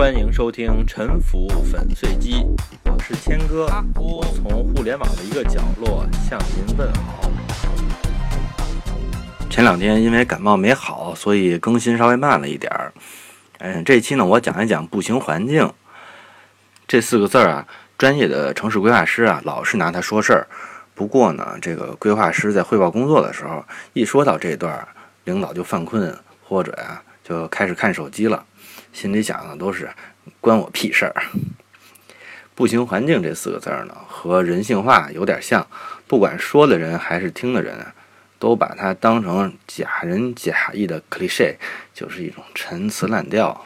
[0.00, 2.36] 欢迎收听《沉浮粉碎机》，
[2.86, 3.66] 我是谦哥，
[3.96, 7.30] 我从互联网的一个角落向您问好。
[9.50, 12.90] 前两天因为感冒没好，所以更新稍微慢了一点儿。
[13.58, 15.70] 嗯，这期呢，我讲一讲步行环境
[16.88, 17.68] 这四个字儿啊。
[17.98, 20.46] 专业的城市规划师啊，老是拿它说事儿。
[20.94, 23.62] 不过呢，这个规划师在汇报工作的时候，
[23.92, 24.88] 一说到这段，
[25.24, 28.42] 领导就犯困，或者呀就开始看手机了，
[28.92, 29.90] 心里想的都是
[30.40, 31.14] 关我屁事儿。
[32.54, 35.66] 步行环境这四个字儿呢，和人性化有点像，
[36.06, 37.86] 不管说的人还是听的人，
[38.38, 41.56] 都把它当成假仁假义的 cliche，
[41.94, 43.64] 就是一种陈词滥调。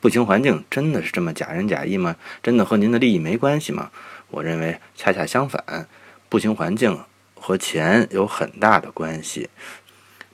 [0.00, 2.16] 步行环境真的是这么假仁假义吗？
[2.42, 3.90] 真的和您的利益没关系吗？
[4.28, 5.86] 我认为恰恰相反，
[6.28, 6.98] 步行环境
[7.34, 9.48] 和钱有很大的关系。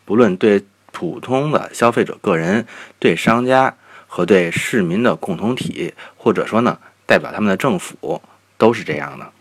[0.07, 2.67] 不论对普通的消费者个人、
[2.99, 3.77] 对商家
[4.15, 8.21] 和对市民的共同体，或者说呢代表他们的政府，
[8.59, 9.33] 都是这样的。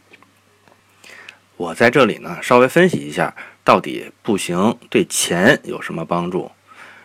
[1.58, 6.50] 我在这里呢稍微分析一下，到底步行对钱有什么帮助？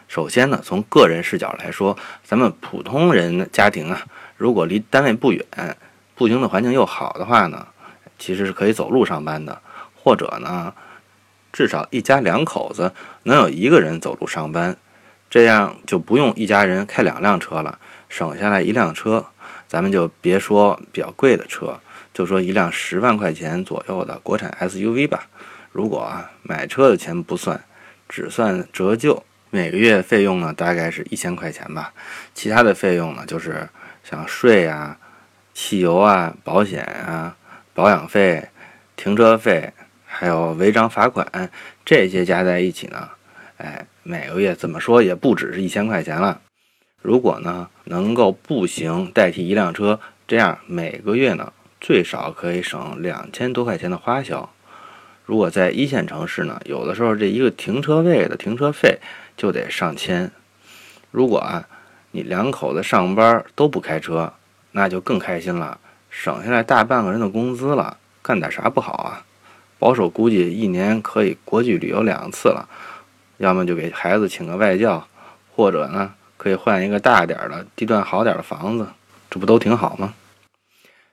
[0.07, 5.45] 首先呢，从个人视角来说，咱们普通人的家庭啊，如果离单位不远，
[6.15, 7.67] 步行的环境又好的话呢，
[8.17, 9.61] 其实是可以走路上班的，
[9.93, 10.73] 或者呢，
[11.53, 12.93] 至少一家两口子
[13.25, 14.77] 能有一个人走路上班，
[15.29, 19.27] 这样就不用一家人开两辆车了，省下来一辆车，
[19.69, 21.79] 咱们就别说比较贵的车，
[22.15, 25.27] 就说一辆十万块钱左右的国产 SUV 吧。
[25.73, 27.63] 如果啊买车的钱不算，
[28.09, 29.23] 只算折旧。
[29.51, 31.93] 每个月费用呢，大概是一千块钱吧。
[32.35, 33.69] 其他的费用呢，就是
[34.03, 34.99] 像税啊、
[35.55, 37.37] 汽油啊、保险啊、
[37.73, 38.49] 保养费、
[38.97, 39.73] 停车费，
[40.05, 41.51] 还有违章罚款，
[41.85, 43.09] 这些加在一起呢，
[43.59, 46.41] 哎，每个月怎么说也不只是一千块钱了。
[47.03, 49.99] 如果呢，能够步行代替一辆车，
[50.29, 54.49] 这样每个月呢，最少可以省两千多块钱的花销。
[55.25, 58.99] 如果在一线城市呢，有的时候这一个停车位的停车费。
[59.37, 60.31] 就得上千。
[61.11, 61.69] 如果啊，
[62.13, 64.33] 你两口子上班都不开车，
[64.73, 65.79] 那就更开心了，
[66.09, 67.99] 省下来大半个人的工资了。
[68.23, 69.27] 干点啥不好啊？
[69.79, 72.67] 保守估计一年可以国际旅游两次了，
[73.39, 75.07] 要么就给孩子请个外教，
[75.55, 78.87] 或者呢，可以换一个大点的、地段好点的房子，
[79.31, 80.15] 这不都挺好吗？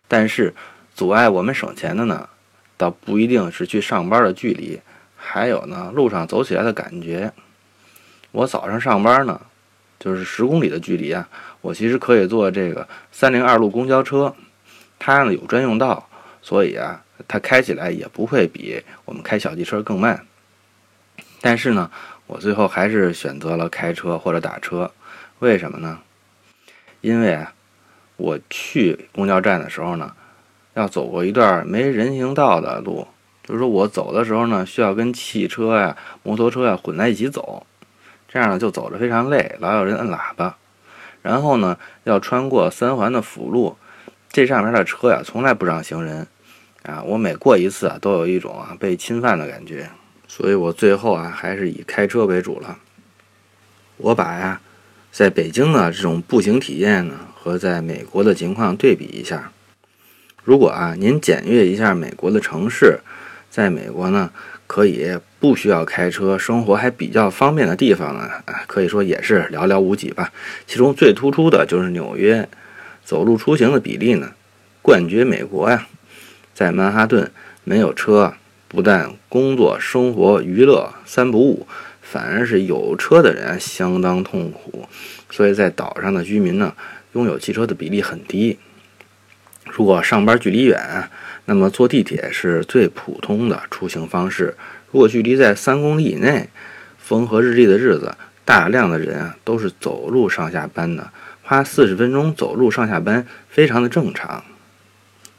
[0.08, 0.54] 但是
[0.96, 2.30] 阻碍我们省钱的呢，
[2.78, 4.80] 倒不一定是去上班的距离，
[5.16, 7.34] 还有呢，路上走起来的感觉。
[8.32, 9.42] 我早上上班呢，
[10.00, 11.28] 就是十公里的距离啊，
[11.62, 14.34] 我其实可以坐这个三零二路公交车，
[14.98, 16.08] 它呢有专用道，
[16.42, 20.26] 所以啊，它开起来也不会比我们开小汽车更慢。
[21.42, 21.92] 但是呢，
[22.34, 24.90] 我最后还是选择了开车或者打车，
[25.38, 26.00] 为什么呢？
[27.02, 27.54] 因为啊，
[28.18, 30.16] 我去公交站的时候呢，
[30.74, 33.08] 要走过一段没人行道的路，
[33.44, 37.68] 就是说我走的时候呢，需要跟汽车呀、摩托车呀混在一起走。
[38.28, 40.58] 这样呢就走着非常累，老有人摁喇叭。
[41.22, 43.78] 然后呢要穿过三环的辅路，
[44.32, 46.26] 这上面的车呀从来不让行人
[46.82, 47.04] 啊。
[47.04, 49.88] 我每过一次啊都有一种啊被侵犯的感觉，
[50.36, 52.80] 所以我最后啊还是以开车为主了。
[53.98, 54.60] 我把呀
[55.12, 59.52] 在北京的这种步行体验呢和在美国的情况对比一下。
[60.44, 63.02] 如果啊您检阅一下美国的城市，
[63.52, 64.32] 在美国呢。
[64.66, 68.28] 可以不需要开车，生活还比较方便的地方呢，
[68.66, 70.32] 可以说也是寥寥无几吧。
[70.66, 72.48] 其中最突出的就是纽约，
[73.04, 74.32] 走路出行的比例呢，
[74.82, 75.86] 冠绝美国呀。
[76.56, 77.30] 在曼哈顿
[77.64, 78.34] 没有车，
[78.74, 81.68] 不但工作、生活、娱乐三不误，
[82.02, 84.90] 反而是有车的人相当痛苦。
[85.30, 86.74] 所以在岛上的居民呢，
[87.14, 88.58] 拥有汽车的比例很低。
[89.66, 91.08] 如果上班距离远，
[91.46, 94.58] 那么坐地铁是最普通的出行方式。
[94.92, 96.50] 如果距离在三公里以内，
[96.98, 101.12] 风和日丽的日子，大量的人啊都是走路上下班的，
[101.44, 104.44] 花四十分钟走路上下班非常的正常。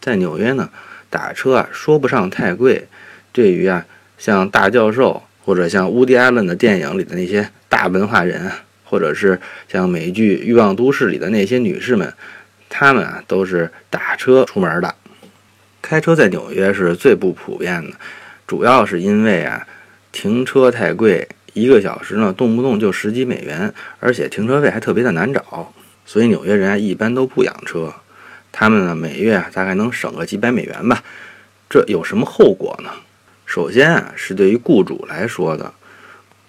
[0.00, 0.70] 在纽约呢，
[1.10, 2.86] 打车啊说不上太贵。
[3.34, 3.84] 对于啊
[4.16, 8.50] 像大教授或者像乌迪·艾伦的电影里的那些大文化人，
[8.84, 9.38] 或者是
[9.68, 12.14] 像美剧《欲望都市》里的那些女士们，
[12.68, 14.94] 她们啊都是打车出门的。
[15.82, 17.96] 开车在纽约是最不普遍的，
[18.46, 19.66] 主要是因为啊，
[20.12, 25.74] 停车太贵，一个小时呢动不动就十几美元，而且停车位还特别的难找，
[26.06, 27.92] 所以纽约人啊一般都不养车，
[28.52, 31.02] 他们呢每月大概能省个几百美元吧。
[31.68, 32.90] 这有什么后果呢？
[33.54, 35.72] 首先啊是对于雇主来说的，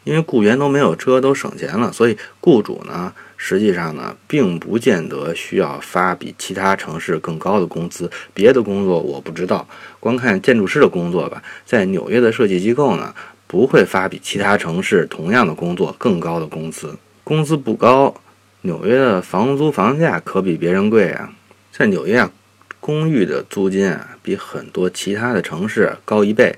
[0.06, 8.10] 因为雇员都没有车，都省钱了，所以雇主呢，实际上呢，并不见得需要发比其他城市更高的工资。
[8.34, 9.68] 别的工作我不知道，
[10.00, 13.14] 光看建筑师的工作吧，在纽约的设计机构呢，
[13.46, 16.98] 不会发比其他城市同样的工作更高的工资。
[17.24, 18.16] 工资不高，
[18.62, 21.32] 纽约的房租房价可比别人贵啊。
[21.72, 22.32] 在纽约啊，
[22.80, 26.56] 公寓的租金啊，比很多其他的城市高一倍。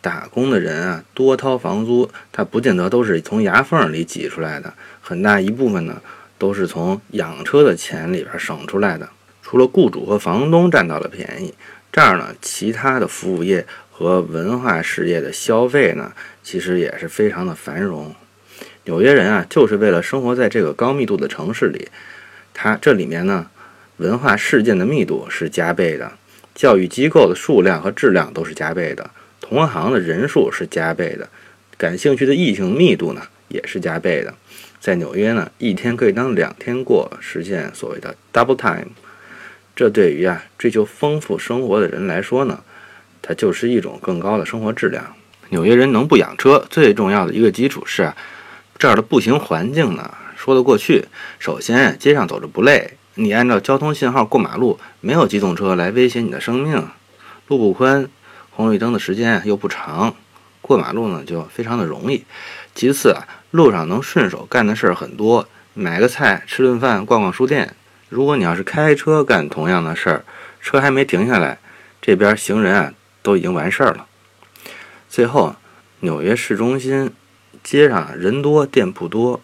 [0.00, 6.00] 打工的人啊，多掏房租，他不见得都是从牙缝里挤出来的，很大一部分呢，
[6.38, 9.08] 都是从养车的钱里边省出来的。
[9.42, 11.52] 除了雇主和房东占到了便宜，
[11.92, 16.12] 这儿呢，其他的服务业和文化事业的消费呢，
[16.42, 18.14] 其实也是非常的繁荣。
[18.84, 21.88] 纽约人啊，就是为了生活在这个高密度的城市里，
[22.54, 23.48] 它这里面呢，
[23.98, 26.12] 文化事件的密度是加倍的，
[26.54, 29.10] 教育机构的数量和质量都是加倍的。
[29.40, 31.28] 同行的人数是加倍的，
[31.76, 34.34] 感兴趣的异性密度呢也是加倍的。
[34.78, 38.92] 在纽约呢，一天可以当两天过，实现所谓的 double time。
[39.74, 42.62] 这对于啊追求丰富生活的人来说呢，
[43.22, 45.14] 它就是一种更高的生活质量。
[45.50, 48.12] 纽约人能不养车，最重要的一个基础是
[48.78, 51.06] 这儿的步行环境呢说得过去。
[51.38, 56.86] 首先，街上走着不累，你按照交通信号过马路，没有机动车来威胁你的生命，
[57.48, 58.08] 路不宽。
[58.60, 60.14] 红绿灯的时间又不长，
[60.60, 62.26] 过马路呢就非常的容易。
[62.74, 67.74] 其次啊，路上能顺手干的事儿很多，买个菜、吃顿饭、逛逛书店。
[68.10, 70.24] 如果你要是开车干同样的事儿，
[70.60, 71.58] 车还没停下来，
[72.02, 72.92] 这边行人啊
[73.22, 74.06] 都已经完事儿了。
[75.08, 75.56] 最后，
[76.00, 77.10] 纽约市中心
[77.64, 79.40] 街上人多，店铺多，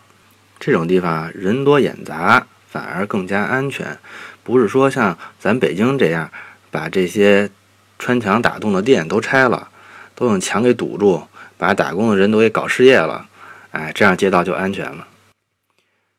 [0.61, 3.99] 这种地方人多眼杂，反而更加安全。
[4.45, 6.31] 不是说像咱北京这样
[6.71, 7.51] 把这些。
[7.99, 9.69] 穿墙打洞的店都拆了，
[10.15, 11.27] 都用墙给堵住，
[11.57, 13.29] 把打工的人都给搞失业了。
[13.71, 15.07] 哎，这样街道就安全了。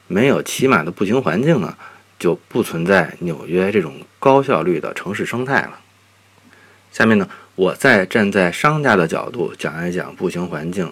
[0.08, 1.76] 没有起码的步行环境呢，
[2.18, 5.80] 就不存在纽约这种高效率的城市生态了。
[6.92, 10.92] 下面呢，我再站在商家的角度讲一讲步行环境。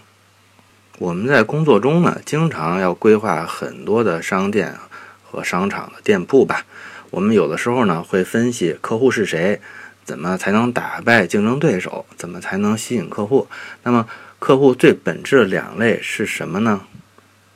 [1.00, 4.76] 我们在工作中呢，经常要规划很多的商店
[5.24, 6.66] 和商场的店铺吧。
[7.12, 9.62] 我们有的时候呢，会分析客户是谁。
[10.06, 12.06] 怎么才能打败竞争对手？
[12.16, 13.48] 怎么才能吸引客户？
[13.82, 14.08] 那么，
[14.38, 16.82] 客户最本质的两类是什么呢？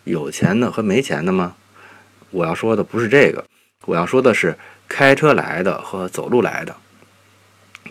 [0.04, 1.56] 有钱的和没钱的吗？
[2.32, 3.46] 我要说的不是这个，
[3.86, 4.58] 我要说的是
[4.88, 6.76] 开车来的和走路来的。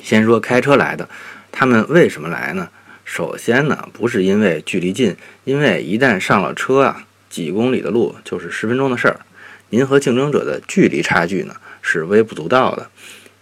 [0.03, 1.09] 先说开车来的，
[1.53, 2.69] 他们为什么来呢？
[3.05, 9.21] 首先呢，不是因为距离近，因为一旦上了车啊，几公里的路就是十分钟的事儿。
[9.71, 12.91] 您和竞争者的距离差距呢，是微不足道的。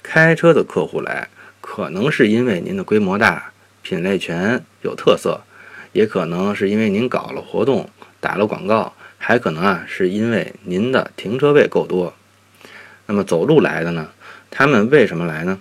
[0.09, 1.29] 开车的客户来，
[1.61, 3.51] 可能是因为您的规模大、
[3.83, 5.41] 品类全、有特色，
[5.91, 12.15] 也可能是因为您搞了活动、打了广告，还可能啊是因为您的停车位够多。
[13.07, 14.11] 那么走路来的呢？
[14.49, 15.61] 他们为什么来呢？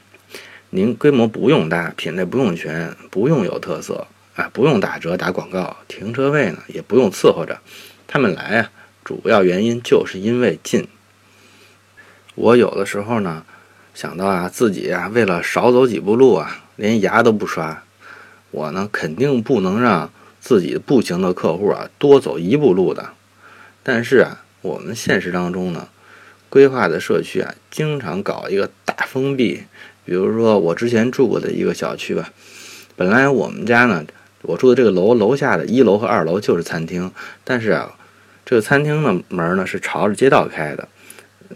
[0.70, 4.06] 您规模不用大，品类不用全，不用有特色，
[4.36, 7.60] 啊，不用打折打广告，停车位呢也不用伺候着。
[8.06, 8.70] 他们来啊，
[9.04, 10.88] 主要原因就是因为近。
[12.36, 13.44] 我有的时候呢。
[13.96, 17.82] 想到啊，自己啊，为了少走几步路啊，连牙都不刷。
[18.52, 20.12] 我呢，肯定不能让
[20.42, 23.12] 自己步行的客户啊多走一步路的。
[23.84, 25.88] 但是啊，我们现实当中呢，
[26.50, 29.64] 规划的社区啊，经常搞一个大封闭。
[30.04, 32.34] 比如说我之前住过的一个小区吧，
[32.98, 34.04] 本来我们家呢，
[34.42, 37.10] 我住的这个楼楼下的一楼和二楼就是餐厅，
[37.46, 37.96] 但是啊，
[38.44, 40.86] 这个餐厅的门呢是朝着街道开的。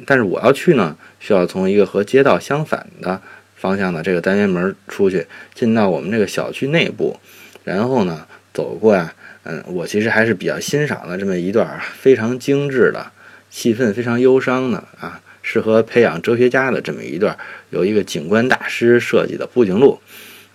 [0.05, 3.21] 但是我要去呢，需要从一个和街道相反的
[3.55, 7.19] 方向的这个单元门出去，进到我们这个小区内部，
[7.63, 13.11] 然后呢走过呀，嗯，我其实还是比较欣赏的这么一段非常精致的、
[13.49, 17.37] 气氛非常忧伤的啊，适合培养哲学家的这么一段
[17.71, 19.99] 由一个景观大师设计的步行路，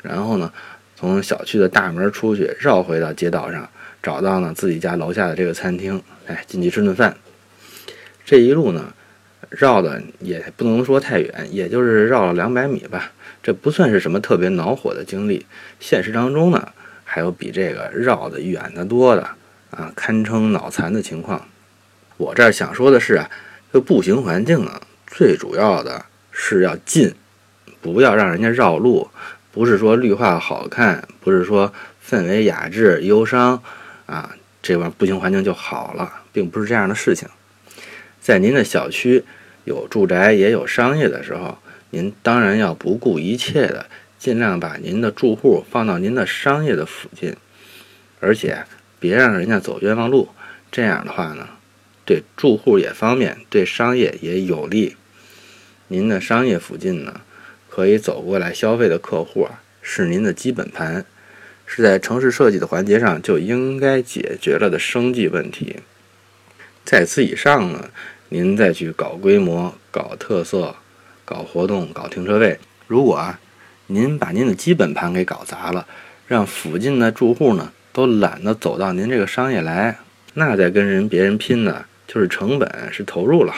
[0.03, 0.53] 然后呢
[0.97, 3.69] 从小区的大门出去，绕回到街道上，
[4.03, 7.17] 找到呢自己家楼下的这个餐厅，哎，进去吃顿饭，
[8.25, 8.95] 这一路呢。
[9.51, 15.47] 绕的也不能说太远，也就是绕了两百米吧，这不算是什么特别恼火的经历。
[15.81, 16.69] 现实当中呢，
[17.05, 19.29] 还有比这个绕的远得多的
[19.71, 21.47] 啊，堪称脑残的情况。
[22.17, 23.31] 我这儿想说的是啊，
[23.73, 27.13] 这步行环境呢，最主要的是要近，
[27.81, 29.09] 不要让人家绕路。
[29.51, 31.73] 不是说绿化好看，不是说
[32.05, 33.63] 氛围雅致、忧伤
[34.07, 37.29] 啊，这块步行环境就好了，并不是这样的事情。
[38.25, 39.23] 在您的小区。
[39.65, 41.59] 有住宅也有商业的时候，
[41.91, 43.87] 您当然要不顾一切的
[44.19, 47.37] 尽量把您的住户放到您的商业的附近，
[48.21, 48.65] 而且
[48.99, 50.31] 别让人家走冤枉路。
[50.73, 51.49] 这样的话呢，
[52.07, 54.97] 对住户也方便，对商业也有利。
[55.89, 57.21] 您的商业附近呢，
[57.69, 61.05] 可以走过来消费的客户啊，是您的基本盘，
[61.67, 65.77] 是在城市设计的环节上就应该解决了的生计问题。
[66.85, 67.89] 在此以上呢，
[68.35, 70.75] 您再去搞规模、搞特色、
[71.25, 73.39] 搞活动、搞停车位，如果啊，
[73.87, 75.87] 您把您的基本盘给搞砸了，
[76.27, 79.97] 让附近的住户呢都懒得走到您这个商业来，
[80.33, 83.55] 那再跟人别人拼呢，就是成本是投入了。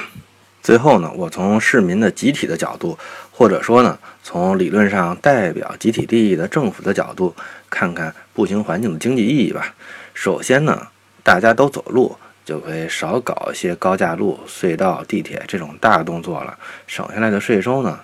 [0.62, 2.98] 最后呢，我从市民的集体的角度，
[3.30, 7.34] 或者说呢，从理论上代表集体利益的政府的角度，
[7.70, 9.74] 看看步行环境的经济意义吧。
[10.12, 10.88] 首先呢，
[11.22, 12.14] 大家都走路，
[12.46, 18.00] 就可以少搞一些高架路、隧道、地铁这种大动作了，省下来的税收呢，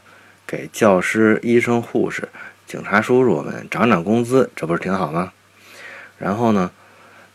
[0.46, 2.28] 给教师、医生、护士、
[2.66, 5.32] 警察叔叔们涨涨工资，这不是挺好吗？
[6.18, 6.70] 然后呢，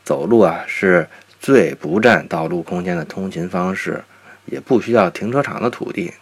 [0.04, 1.08] 走路啊是
[1.40, 4.04] 最不占道路空间的通勤方式。
[4.50, 6.14] 也不需要停车场的土地，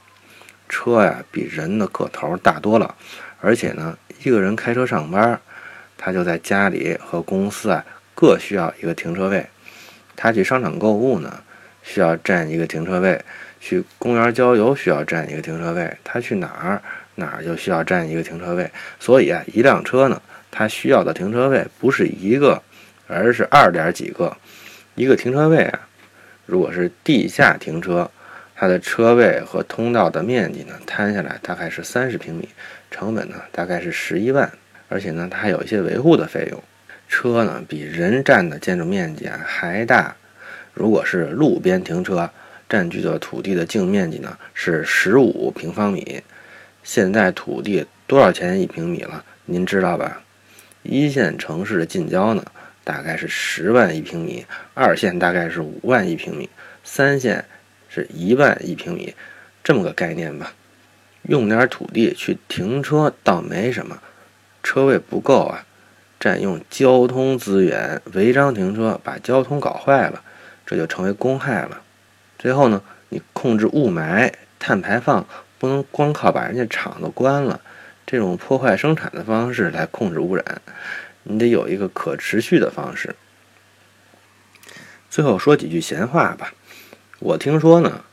[0.67, 2.95] 车呀比人的个头大多了，
[3.39, 5.39] 而且呢，一个人开车上班，
[5.95, 9.45] 他就在家里和公司啊各需要一个停车位。
[10.15, 11.41] 他去商场购物呢，
[11.83, 13.17] 需要占一个停车位；
[13.59, 15.95] 去公园郊游需要占一个停车位。
[16.03, 16.81] 他去哪儿
[17.15, 18.69] 哪儿就需要占一个停车位。
[18.99, 22.61] 所以啊，一辆车呢，它需要的停车位不是一个，
[23.07, 24.35] 而是二点几个。
[24.95, 25.79] 一个停车位啊，
[26.45, 28.09] 如果是地下停车。
[28.57, 32.47] 它的车位和通道的面积呢，摊下来大概是三十平米，
[32.89, 34.49] 成本呢大概是十一万，
[34.87, 36.63] 而且呢它还有一些维护的费用。
[37.15, 40.17] 车呢比人占的建筑面积啊还大，
[40.73, 42.29] 如果是路边停车，
[42.67, 46.21] 占据的土地的净面积呢是十五平方米。
[46.83, 49.23] 现在土地多少钱一平米了？
[49.45, 50.23] 您知道吧？
[50.83, 52.43] 一线城市的近郊呢
[52.83, 56.49] 大概是十万一平米，二线大概是五万一平米，
[56.83, 57.45] 三线。
[57.87, 59.15] 是一万一平米，
[59.63, 60.53] 这么个概念吧。
[61.29, 64.01] 用点土地去停车倒没什么，
[64.61, 65.65] 车位不够啊，
[66.25, 70.23] 占用交通资源，违章停车把交通搞坏了，
[70.65, 71.83] 这就成为公害了。
[72.39, 75.23] 最后呢，你控制雾霾、碳排放，
[75.59, 77.61] 不能光靠把人家厂子关了，
[78.07, 80.63] 这种破坏生产的方式来控制污染，
[81.21, 83.15] 你得有一个可持续的方式。
[85.11, 86.55] 最后说几句闲话吧。
[87.19, 88.03] 我听说呢，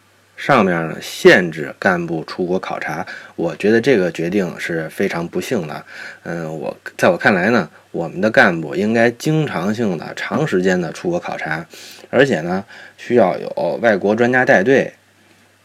[0.42, 3.06] 上面呢限制干部出国考察，
[3.36, 5.84] 我觉得这个决定是非常不幸的。
[6.24, 11.64] 嗯，我在我看来呢，我们的干部应该经常性的、长时间的出国考察，
[12.10, 12.64] 而且呢
[12.96, 14.92] 需要有外国专家带队，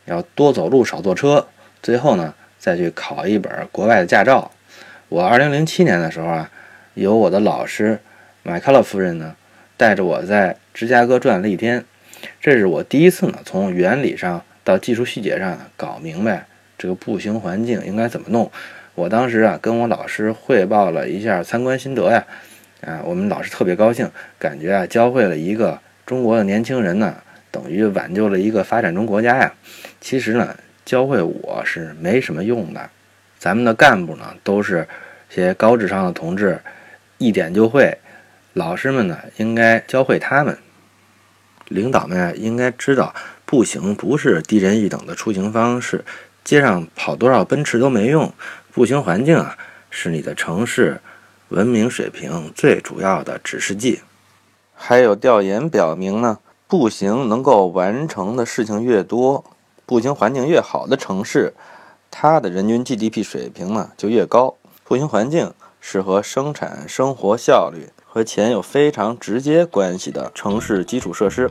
[0.06, 1.48] 要多走路少坐车，
[1.82, 4.52] 最后呢再去考一本国外的驾照。
[5.10, 6.52] 我二零零七年的时候啊，
[6.94, 8.00] 由我的老师
[8.44, 9.36] 麦克勒夫人呢
[9.76, 11.84] 带着我在芝加哥转了一天。
[12.40, 16.46] 这是我第一次呢，从原理上到技术细节上搞明白
[16.78, 18.52] 这个步行环境应该怎么弄。
[18.96, 22.26] 我当时啊，跟我老师汇报了一下参观心得呀，
[22.82, 27.16] 啊，我们老师特别高兴，感觉啊，教会了一个中国的年轻人呢，
[27.50, 29.54] 等于挽救了一个发展中国家呀。
[30.02, 32.90] 其实呢，教会我是没什么用的，
[33.40, 34.86] 咱们的干部呢，都是
[35.30, 36.60] 些高智商的同志，
[37.18, 37.98] 一点就会。
[38.52, 40.58] 老师们呢，应该教会他们。
[41.70, 43.14] 领导们应该知道，
[43.48, 46.04] 步行不是低人一等的出行方式，
[46.44, 48.34] 街上跑多少奔驰都没用。
[48.74, 49.58] 步行环境啊，
[49.90, 51.00] 是你的城市
[51.48, 54.02] 文明水平最主要的指示剂。
[54.76, 59.46] 还有调研表明呢，步行能够完成的事情越多，
[59.86, 61.54] 步行环境越好的城市，
[62.12, 64.58] 它的人均 GDP 水平呢就越高。
[64.84, 67.88] 步行环境是和生产生活效率。
[68.06, 71.50] 和钱有非常直接关系的城市基础设施。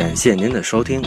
[0.00, 1.02] 感谢您的收听。